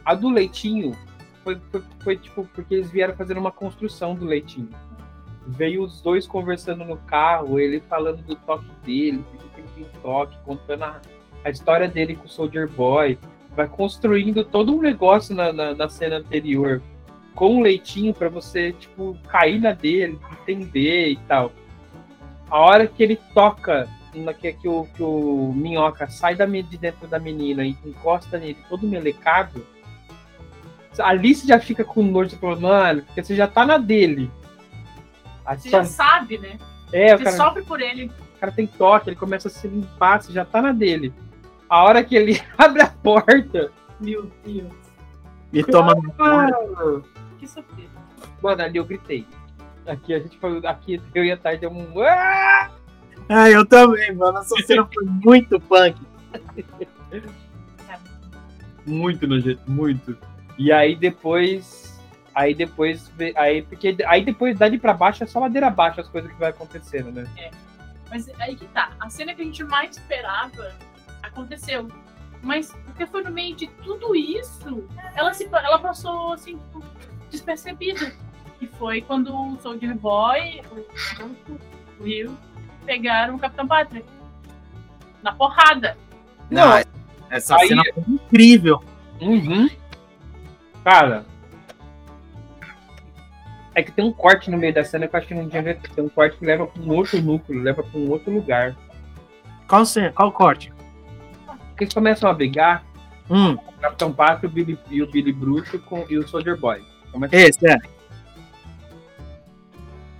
[0.04, 0.96] A do leitinho
[1.44, 4.70] foi, foi, foi, tipo, porque eles vieram fazendo uma construção do leitinho.
[5.48, 10.38] veio os dois conversando no carro, ele falando do toque dele, porque ele tem toque,
[10.44, 11.02] contando a,
[11.44, 13.18] a história dele com o Soldier Boy.
[13.56, 16.82] Vai construindo todo um negócio na, na, na cena anterior
[17.36, 21.52] com um leitinho para você, tipo, cair na dele, entender e tal.
[22.50, 23.88] A hora que ele toca,
[24.40, 28.58] que, que, o, que o minhoca sai da, de dentro da menina e encosta nele
[28.70, 29.66] todo melecado,
[31.00, 34.30] ali você já fica com nojo, falando, mano, porque você já tá na dele.
[35.46, 35.78] Você só...
[35.78, 36.58] já sabe, né?
[36.92, 38.12] É, você cara, sofre por ele.
[38.36, 41.14] O cara tem toque, ele começa a se limpar, você já tá na dele.
[41.72, 43.72] A hora que ele abre a porta.
[43.98, 44.74] Meu Deus.
[45.54, 45.96] E toma.
[47.40, 47.90] Que surpresa.
[48.44, 49.26] Mano, ali eu gritei.
[49.88, 50.68] Aqui a gente falou.
[50.68, 51.88] Aqui eu ia tarde deu um.
[52.02, 52.72] Ah!
[53.30, 54.40] ah, eu também, mano.
[54.40, 55.98] Essa cena foi muito punk.
[58.86, 60.18] muito nojento, muito.
[60.58, 61.98] E aí depois.
[62.36, 63.10] Aí depois.
[63.38, 66.50] Aí, porque, aí depois dali pra baixo é só ladeira abaixo as coisas que vai
[66.50, 67.26] acontecendo, né?
[67.38, 67.50] É.
[68.10, 68.92] Mas aí que tá.
[69.00, 70.91] A cena que a gente mais esperava
[71.32, 71.88] aconteceu.
[72.42, 76.60] Mas porque foi no meio de tudo isso, ela, se, ela passou assim
[77.30, 78.12] despercebida.
[78.60, 82.38] E foi quando o Soldier Boy, o, o Rio,
[82.86, 84.04] pegaram o Capitão Pátria.
[85.24, 85.98] Na porrada.
[86.50, 86.82] Não,
[87.30, 88.84] essa aí, cena foi incrível.
[89.20, 89.70] Uhum.
[90.84, 91.26] Cara.
[93.74, 95.64] É que tem um corte no meio da cena que eu acho que não tinha
[95.64, 98.76] Tem um corte que leva para um outro núcleo, leva para um outro lugar.
[99.68, 100.12] Qual, cena?
[100.12, 100.74] Qual corte?
[101.72, 102.86] Porque eles começam a brigar.
[103.30, 103.54] Hum.
[103.54, 106.84] O Capitão Pátria o Billy, e o Billy Bruto com, e o Soldier Boy.
[107.12, 107.78] Começa Esse, é.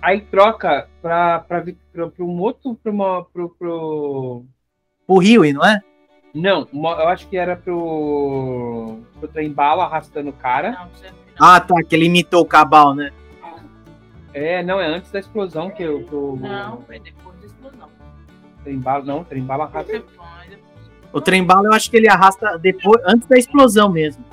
[0.00, 1.62] Aí troca pra, pra,
[1.92, 2.74] pra, pra um outro.
[2.74, 4.44] Pra uma, pro, pro...
[5.06, 5.80] O Rio, não é?
[6.34, 9.00] Não, eu acho que era pro.
[9.18, 10.72] pro trem bala arrastando o cara.
[10.72, 11.22] Não, não.
[11.38, 13.12] Ah, tá, que ele imitou o cabal, né?
[14.32, 16.04] É, não, é antes da explosão que eu.
[16.04, 17.88] Que Não, foi depois da explosão.
[18.64, 20.02] Trem bala, não, trem bala arrasta.
[21.12, 24.24] O trem bala eu acho que ele arrasta depois, antes da explosão mesmo.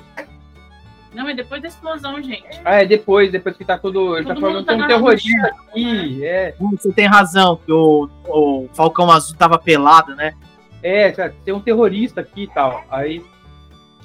[1.12, 2.60] Não, é depois da explosão, gente.
[2.64, 4.16] Ah, é depois, depois que tá todo.
[4.16, 6.24] Ele tá falando que tem um terrorista aqui.
[6.24, 6.54] É.
[6.58, 10.34] Você tem razão, que o, o Falcão Azul tava pelado, né?
[10.82, 11.10] É,
[11.44, 12.84] tem um terrorista aqui e tal.
[12.90, 13.24] Aí.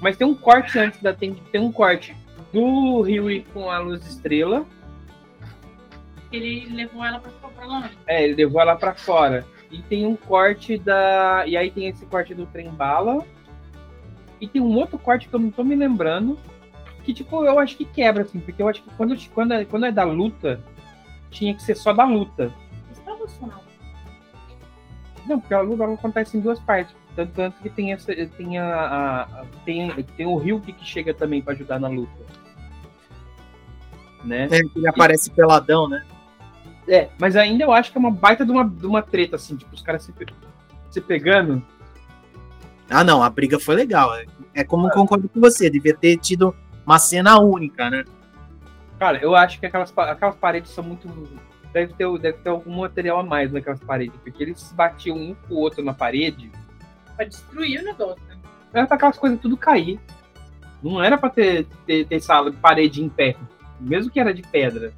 [0.01, 1.13] Mas tem um corte antes da.
[1.13, 2.15] Tem, tem um corte
[2.51, 4.65] do Rio com a luz estrela.
[6.31, 7.91] Ele levou ela pra, pra longe.
[8.07, 9.45] É, ele levou ela pra fora.
[9.75, 11.43] E tem um corte da.
[11.45, 13.25] E aí tem esse corte do trem bala.
[14.39, 16.37] E tem um outro corte que eu não tô me lembrando
[17.03, 19.85] que, tipo, eu acho que quebra, assim, porque eu acho que quando, quando, é, quando
[19.85, 20.59] é da luta,
[21.29, 22.51] tinha que ser só da luta.
[25.27, 26.95] Não, porque a luta acontece em duas partes.
[27.15, 28.13] Tanto, tanto que tem essa.
[28.37, 32.25] Tem, a, a tem, tem o Ryuk que chega também para ajudar na luta.
[34.23, 34.47] Né?
[34.49, 36.03] É, ele aparece peladão, né?
[36.87, 39.55] É, mas ainda eu acho que é uma baita de uma, de uma treta, assim,
[39.55, 40.13] tipo, os caras se,
[40.91, 41.63] se pegando.
[42.89, 44.13] Ah, não, a briga foi legal.
[44.15, 44.91] É, é como ah.
[44.91, 48.05] concordo com você, devia ter tido uma cena única, né?
[48.99, 51.07] Cara, eu acho que aquelas, aquelas paredes são muito.
[51.73, 55.55] Deve ter, deve ter algum material a mais naquelas paredes, porque eles batiam um com
[55.55, 56.49] o outro na parede.
[57.15, 58.35] Pra destruir o negócio, né?
[58.73, 59.99] Era pra aquelas coisas tudo cair.
[60.81, 63.35] Não era pra ter, ter, ter sala, parede em pé.
[63.79, 64.93] Mesmo que era de pedra.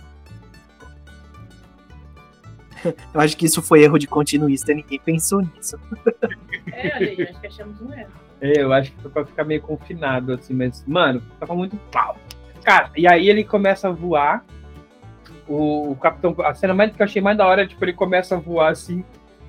[3.13, 5.80] Eu acho que isso foi erro de continuista, ninguém pensou nisso.
[6.72, 8.12] É, acho que achamos um erro.
[8.40, 12.16] É, eu acho que foi pra ficar meio confinado, assim, mas, mano, tava muito pau.
[12.63, 14.46] Cara, e aí ele começa a voar.
[15.48, 16.36] O, o capitão.
[16.44, 18.72] A cena mais que eu achei mais da hora é, tipo, ele começa a voar
[18.72, 19.04] assim.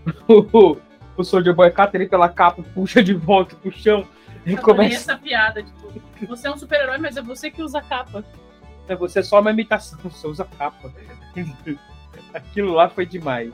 [0.26, 0.78] O,
[1.16, 4.06] o Soldier Boy cata ele pela capa, puxa de volta pro chão.
[4.46, 4.94] E eu começa...
[4.94, 5.92] essa piada, tipo,
[6.26, 8.24] você é um super-herói, mas é você que usa capa.
[8.86, 10.90] É você é só uma imitação, você usa capa.
[12.32, 13.52] Aquilo lá foi demais.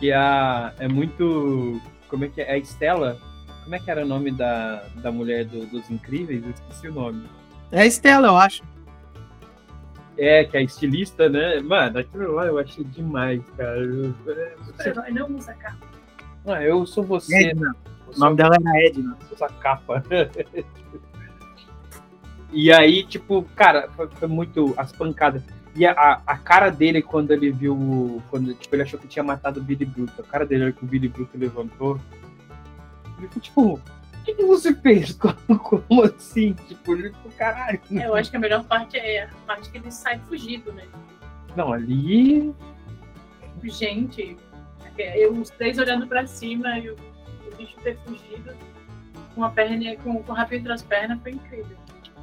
[0.00, 1.80] E a, é muito
[2.14, 2.52] como é que é?
[2.52, 3.18] A Estela?
[3.64, 6.44] Como é que era o nome da, da mulher do, dos Incríveis?
[6.44, 7.24] Eu esqueci o nome.
[7.72, 8.62] É a Estela, eu acho.
[10.16, 11.60] É, que é estilista, né?
[11.60, 13.80] Mano, aquilo lá eu achei demais, cara.
[14.64, 15.88] Você não usa capa.
[16.46, 17.48] Ah, eu sou você.
[17.48, 17.74] Edna.
[18.14, 19.18] O nome dela era Edna.
[19.32, 20.04] Usa capa.
[22.52, 25.42] e aí, tipo, cara, foi, foi muito as pancadas.
[25.74, 28.22] E a, a cara dele quando ele viu.
[28.30, 30.20] Quando tipo, ele achou que tinha matado o Billy Bruto.
[30.20, 32.00] A cara dele que o Billy Bruto levantou.
[33.18, 35.12] Ele ficou tipo, o que, que você fez?
[35.18, 36.54] Como, como assim?
[36.68, 37.80] Tipo, ele ficou caralho.
[37.92, 40.84] É, eu acho que a melhor parte é a parte que ele sai fugido, né?
[41.56, 42.54] Não, ali.
[43.64, 44.36] Gente,
[44.98, 48.54] eu, os três olhando pra cima e o, o bicho ter fugido
[49.34, 51.76] com a perna, com, com o rabinho entre as pernas foi incrível.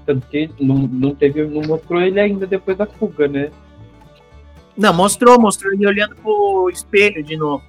[0.05, 3.51] Tanto que não, não teve, não mostrou ele ainda depois da fuga, né?
[4.77, 7.63] Não, mostrou, mostrou ele olhando pro espelho de novo.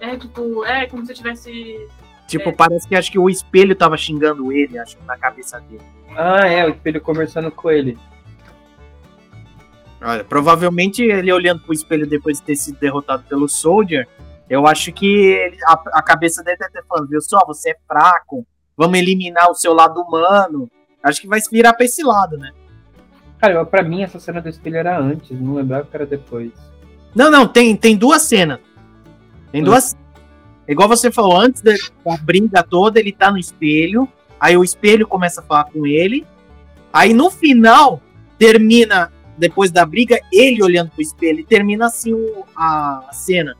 [0.00, 1.88] É, tipo, é como se eu tivesse.
[2.28, 2.52] Tipo, É.
[2.52, 5.82] parece que acho que o espelho tava xingando ele, acho que na cabeça dele.
[6.16, 7.96] Ah, é, o espelho conversando com ele.
[10.02, 14.06] Olha, provavelmente ele olhando pro espelho depois de ter sido derrotado pelo Soldier,
[14.50, 17.76] eu acho que ele- a, a cabeça dele deve ter falando, viu só, você é
[17.88, 18.46] fraco,
[18.76, 20.70] vamos eliminar o seu lado humano.
[21.02, 22.52] Acho que vai se virar pra esse lado, né?
[23.38, 26.52] Cara, pra mim essa cena do espelho era antes, não lembrava que era depois.
[27.14, 28.58] Não, não, tem, tem duas cenas.
[29.52, 29.96] Tem duas.
[30.68, 31.72] Igual você falou, antes da,
[32.04, 34.08] da briga toda, ele tá no espelho.
[34.40, 36.26] Aí o espelho começa a falar com ele.
[36.92, 38.00] Aí no final,
[38.38, 41.40] termina, depois da briga, ele olhando pro espelho.
[41.40, 43.56] E termina assim o- a cena.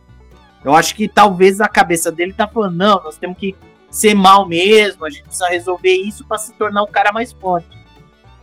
[0.65, 3.55] Eu acho que talvez a cabeça dele tá falando: não, nós temos que
[3.91, 5.05] ser mal mesmo.
[5.05, 7.69] A gente precisa resolver isso pra se tornar um cara mais forte.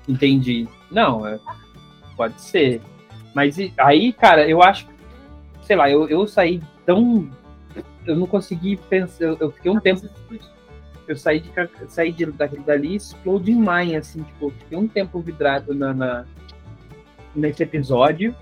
[0.08, 0.67] Entendi.
[0.91, 1.39] Não, é,
[2.15, 2.82] pode ser.
[3.34, 4.88] Mas e- aí, cara, eu acho.
[5.63, 7.29] Sei lá, eu, eu saí tão.
[8.06, 9.23] Eu não consegui pensar.
[9.23, 10.08] Eu, eu fiquei um tempo.
[11.08, 11.51] Eu saí, de,
[11.89, 16.25] saí de, daquele dali exploding mine, assim, tipo, eu fiquei um tempo vidrado na, na-
[17.36, 18.36] nesse episódio.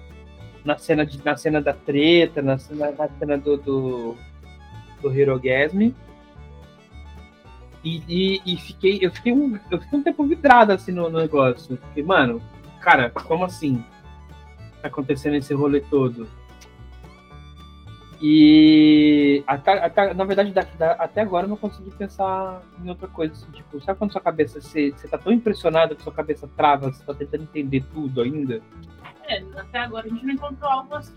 [0.64, 4.16] Na cena, de, na cena da treta, na cena, na cena do, do,
[5.02, 5.92] do Hirogasm.
[7.84, 11.20] E, e, e fiquei, eu fiquei um, eu fiquei um tempo vidrado assim no, no
[11.20, 11.78] negócio.
[11.78, 12.42] Porque, mano,
[12.80, 13.84] cara, como assim?
[14.82, 16.28] Tá acontecendo esse rolê todo.
[18.24, 23.08] E até, até- na verdade, da- da- até agora eu não consegui pensar em outra
[23.08, 23.34] coisa.
[23.34, 26.92] assim, tipo, sabe quando sua cabeça, você, você tá tão impressionado que sua cabeça trava,
[26.92, 28.62] você tá tentando entender tudo ainda?
[29.28, 31.16] É, até agora a gente não encontrou algo assim.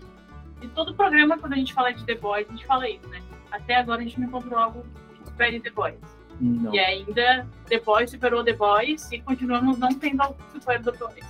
[0.63, 3.21] E todo programa, quando a gente fala de The Boys, a gente fala isso, né?
[3.51, 5.95] Até agora a gente não encontrou algo que supere The Boys.
[6.39, 6.73] Não.
[6.73, 10.91] E ainda The Boys superou The Boys e continuamos não tendo algo que supere The
[10.91, 11.25] Boys.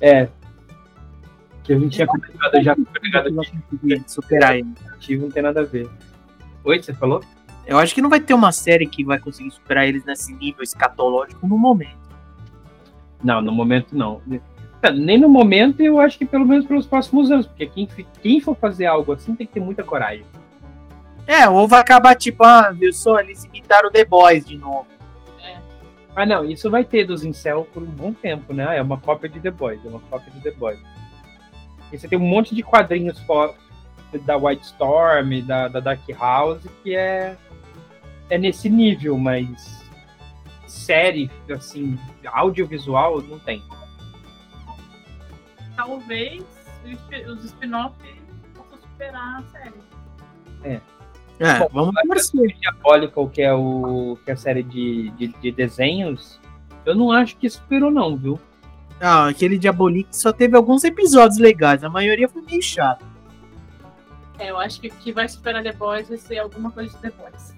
[0.00, 0.28] É.
[1.62, 4.72] Que a gente tinha comentado já conseguir superar ele.
[4.92, 5.88] ativo, não tem nada a ver.
[6.64, 7.22] Oi, você falou?
[7.66, 10.62] Eu acho que não vai ter uma série que vai conseguir superar eles nesse nível
[10.62, 12.02] escatológico no momento.
[13.22, 14.20] Não, no momento não.
[14.94, 17.88] Nem no momento, eu acho que pelo menos pelos próximos anos, porque quem,
[18.20, 20.24] quem for fazer algo assim tem que ter muita coragem.
[21.26, 24.86] É, ou vai acabar tipo, ah, viu só, eles imitaram The Boys de novo.
[26.14, 28.76] Ah, não, isso vai ter dos Incel por um bom tempo, né?
[28.76, 30.78] É uma cópia de The Boys, é uma cópia de The Boys.
[31.90, 33.18] E você tem um monte de quadrinhos
[34.24, 37.36] da White Storm, da, da Dark House, que é,
[38.28, 39.82] é nesse nível, mas
[40.66, 43.62] série, assim, audiovisual, não tem.
[45.74, 46.44] Talvez
[47.26, 47.96] os spin-offs
[48.54, 49.74] possam superar a série.
[50.64, 50.80] É,
[51.58, 52.56] Bom, vamos A torcer.
[52.60, 56.40] Diabólica, que é, o, que é a série de, de, de desenhos,
[56.84, 58.38] eu não acho que superou, não, viu?
[59.00, 63.04] Ah, aquele Diabolique só teve alguns episódios legais, a maioria foi meio chato.
[64.38, 67.02] É, eu acho que o que vai superar The Boys vai ser alguma coisa de
[67.02, 67.54] The Boys.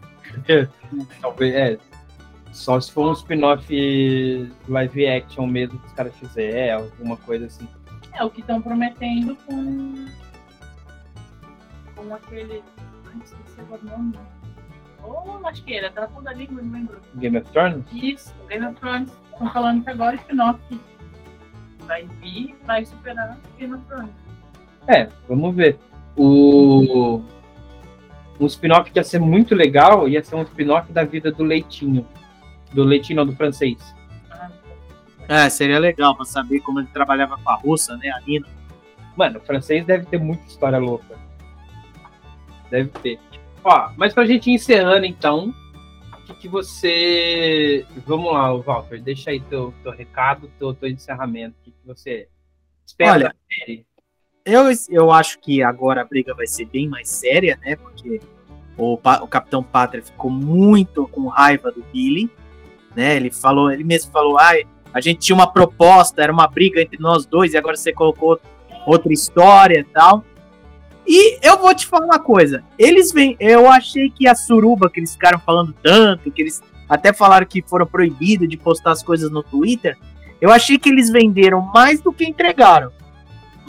[1.21, 1.79] Talvez, é.
[2.53, 3.67] Só se for um spin-off
[4.69, 7.69] live action mesmo que os caras fizerem, alguma coisa assim.
[8.13, 10.07] É o que estão prometendo com.
[11.97, 12.63] com aquele.
[13.23, 14.19] Esqueci agora o nome.
[15.03, 16.99] Ô, lasqueira, tá na ponta da língua, não lembro.
[17.17, 17.85] Game of Thrones?
[17.93, 19.13] Isso, Game of Thrones.
[19.33, 20.81] Estão falando que agora o spin-off
[21.87, 24.11] vai vir, vai superar Game of Thrones.
[24.89, 25.79] É, vamos ver.
[26.17, 27.23] O.
[28.41, 32.07] Um spin-off que ia ser muito legal ia ser um spin-off da vida do Leitinho.
[32.73, 33.95] Do Leitinho, não, do francês.
[34.31, 34.51] Ah,
[35.29, 38.47] É, seria legal pra saber como ele trabalhava com a russa, né, a Nina.
[39.17, 41.17] Mano, o francês deve ter muita história louca.
[42.71, 43.19] Deve ter.
[43.63, 45.55] Ó, mas pra gente ir encerrando então,
[46.13, 47.87] o que, que você.
[48.07, 51.57] Vamos lá, Walter, deixa aí teu, teu recado, teu, teu encerramento.
[51.61, 52.29] O que, que você
[52.87, 53.87] espera Olha, da série?
[54.45, 57.77] Eu, eu acho que agora a briga vai ser bem mais séria, né?
[57.77, 58.21] Porque
[58.77, 62.31] o, o Capitão Pátria ficou muito com raiva do Billy,
[62.95, 63.17] né?
[63.17, 67.01] Ele falou, ele mesmo falou, ai, a gente tinha uma proposta, era uma briga entre
[67.01, 68.41] nós dois, e agora você colocou
[68.87, 70.25] outra história e tal.
[71.07, 75.01] E eu vou te falar uma coisa, eles vêm, eu achei que a suruba que
[75.01, 79.31] eles ficaram falando tanto, que eles até falaram que foram proibidos de postar as coisas
[79.31, 79.99] no Twitter,
[80.41, 82.91] eu achei que eles venderam mais do que entregaram.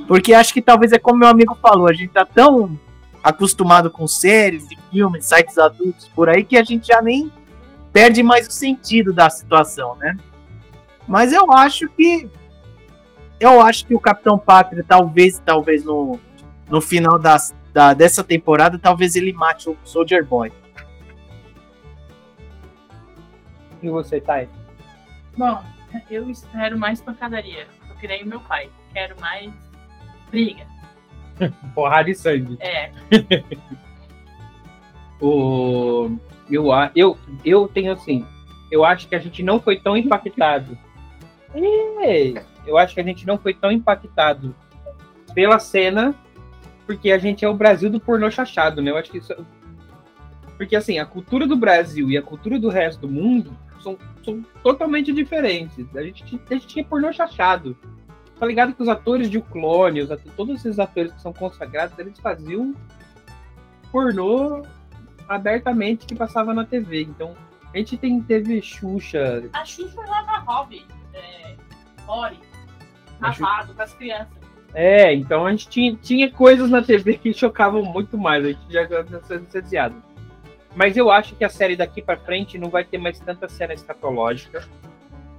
[0.08, 2.80] Porque acho que talvez é como meu amigo falou, a gente tá tão
[3.24, 7.32] acostumado com séries e filmes, sites adultos por aí que a gente já nem
[7.92, 10.16] perde mais o sentido da situação, né?
[11.08, 12.30] Mas eu acho que
[13.40, 16.20] eu acho que o Capitão Pátria talvez, talvez no,
[16.70, 20.52] no final das, da, dessa temporada, talvez ele mate o Soldier Boy.
[23.82, 24.50] E você, Thay?
[25.38, 25.64] Bom,
[26.10, 27.68] eu espero mais pancadaria.
[28.00, 28.70] Que nem o meu pai.
[28.94, 29.52] Quero mais
[30.30, 30.66] briga.
[31.74, 32.58] Porrada e sangue.
[32.60, 32.92] É.
[35.22, 36.18] o,
[36.50, 38.26] eu, eu, eu tenho assim,
[38.72, 40.78] eu acho que a gente não foi tão impactado.
[42.66, 44.56] Eu acho que a gente não foi tão impactado
[45.36, 46.16] pela cena,
[46.86, 48.92] porque a gente é o Brasil do pornô chachado, né?
[48.92, 49.34] Eu acho que isso.
[50.58, 54.42] Porque assim, a cultura do Brasil e a cultura do resto do mundo são, são
[54.64, 55.86] totalmente diferentes.
[55.96, 57.78] A gente, a gente tinha pornô chachado.
[58.40, 61.32] Tá ligado que os atores de O Clone, os atores, todos esses atores que são
[61.32, 62.76] consagrados, eles faziam
[63.92, 64.64] pornô
[65.28, 67.04] abertamente que passava na TV.
[67.04, 67.34] Então,
[67.74, 69.50] a gente tem, teve Xuxa.
[69.54, 71.56] A Xuxa lá na Hobby, é,
[72.08, 72.40] Ori,
[73.20, 74.45] lavado com as crianças.
[74.76, 78.60] É, então a gente tinha, tinha coisas na TV que chocavam muito mais, a gente
[78.70, 78.86] já
[79.30, 79.96] anestesiado.
[80.76, 83.74] Mas eu acho que a série daqui para frente não vai ter mais tanta cena
[83.74, 84.68] escatológica.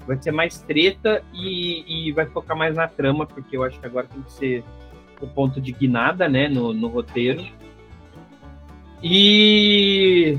[0.06, 3.84] Vai ser mais treta e, e, vai focar mais na trama, porque eu acho que
[3.84, 4.64] agora tem que ser
[5.20, 7.44] o ponto de guinada, né, no, no roteiro.
[9.02, 10.38] E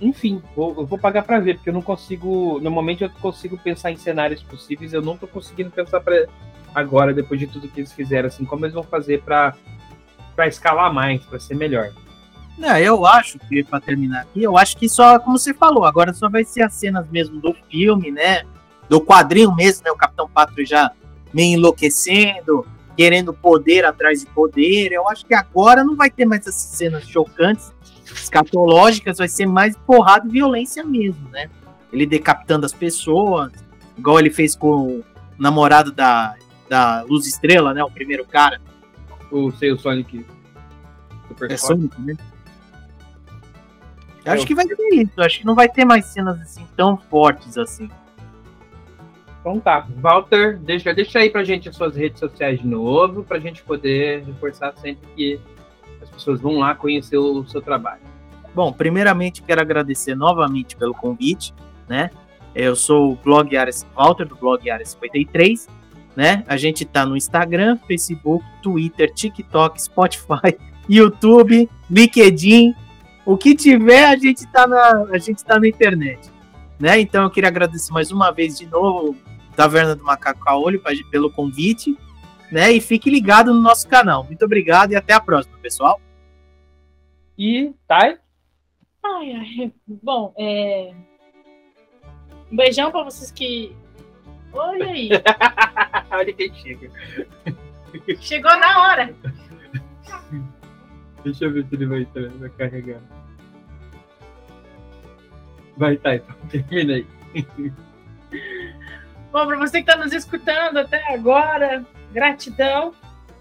[0.00, 2.58] enfim, vou, eu vou pagar para ver, porque eu não consigo.
[2.60, 6.26] Normalmente eu consigo pensar em cenários possíveis, eu não tô conseguindo pensar para
[6.74, 9.54] agora, depois de tudo que eles fizeram, assim, como eles vão fazer para
[10.46, 11.90] escalar mais, para ser melhor.
[12.56, 16.12] Não, eu acho que, para terminar aqui, eu acho que só, como você falou, agora
[16.12, 18.42] só vai ser as cenas mesmo do filme, né?
[18.88, 19.92] Do quadrinho mesmo, né?
[19.92, 20.90] O Capitão Pátrio já
[21.32, 22.66] meio enlouquecendo,
[22.96, 24.90] querendo poder atrás de poder.
[24.90, 27.72] Eu acho que agora não vai ter mais essas cenas chocantes,
[28.12, 31.48] escatológicas, vai ser mais porrada e violência mesmo, né?
[31.92, 33.52] Ele decapitando as pessoas,
[33.96, 35.04] igual ele fez com o
[35.38, 36.34] namorado da,
[36.68, 37.82] da Luz Estrela, né?
[37.82, 38.60] O primeiro cara.
[39.30, 40.24] O sei o Sonic.
[41.28, 42.16] Super é Sonic, né?
[44.24, 45.20] Eu acho que vai ter isso.
[45.20, 47.88] Acho que não vai ter mais cenas assim tão fortes assim.
[49.40, 49.86] Então tá.
[49.96, 54.24] Walter, deixa, deixa aí pra gente as suas redes sociais de novo, pra gente poder
[54.24, 55.40] reforçar sempre que
[56.02, 58.02] as pessoas vão lá conhecer o seu trabalho.
[58.54, 61.54] Bom, primeiramente quero agradecer novamente pelo convite,
[61.88, 62.10] né?
[62.54, 63.50] Eu sou o blog
[63.94, 65.68] Walter, do blog Área 53,
[66.18, 66.42] né?
[66.48, 70.58] A gente tá no Instagram, Facebook, Twitter, TikTok, Spotify,
[70.90, 72.74] YouTube, LinkedIn,
[73.24, 76.28] o que tiver, a gente tá na, a gente tá na internet.
[76.76, 76.98] Né?
[76.98, 79.16] Então eu queria agradecer mais uma vez de novo
[79.54, 81.96] Taverna do Macaco Caolho pelo convite,
[82.50, 82.72] né?
[82.72, 84.24] E fique ligado no nosso canal.
[84.24, 86.00] Muito obrigado e até a próxima, pessoal.
[87.38, 88.16] E Thay?
[89.04, 90.92] Ai, ai, bom, é...
[92.50, 93.72] um beijão para vocês que.
[94.52, 95.10] Olha aí.
[96.10, 96.90] Olha quem chega.
[98.20, 99.14] Chegou na hora.
[101.24, 102.06] Deixa eu ver se ele vai,
[102.38, 103.00] vai carregar.
[105.76, 107.06] Vai, tá, então termina aí.
[109.30, 112.94] Bom, para você que está nos escutando até agora, gratidão.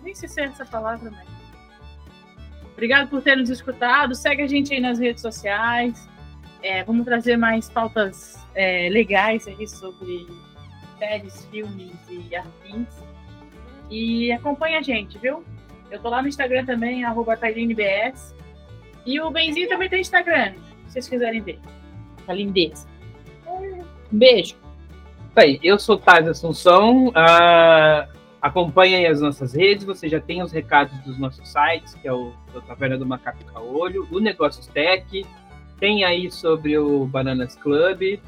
[0.04, 1.28] Nem sei se é essa palavra, mas.
[2.74, 4.14] Obrigado por ter nos escutado.
[4.14, 6.08] Segue a gente aí nas redes sociais.
[6.62, 10.28] É, vamos trazer mais pautas é, legais aí sobre
[10.98, 12.88] séries, filmes e afins.
[13.90, 15.44] E acompanha a gente, viu?
[15.90, 17.38] Eu tô lá no Instagram também, arroba
[19.06, 20.54] E o Benzinho também tem Instagram,
[20.88, 21.60] se vocês quiserem ver.
[22.28, 22.86] A lindeza.
[23.48, 24.56] Um beijo.
[25.36, 27.10] Aí, eu sou Taz Assunção.
[27.10, 29.86] Uh, acompanhem as nossas redes.
[29.86, 33.46] Você já tem os recados dos nossos sites, que é o, o Taverna do Macaco
[33.46, 35.26] Caolho, o Negócios Tech.
[35.80, 38.20] Tem aí sobre o Bananas Club.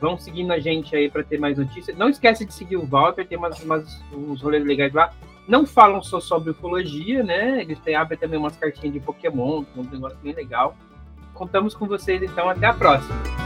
[0.00, 1.96] Vão seguindo a gente aí para ter mais notícias.
[1.96, 5.12] Não esquece de seguir o Walter, tem umas, umas, uns rolês legais lá
[5.50, 7.60] não falam só sobre ufologia, né?
[7.60, 10.76] Eles têm, abrem também umas cartinhas de Pokémon, um negócio bem legal.
[11.34, 13.39] Contamos com vocês, então, até a próxima.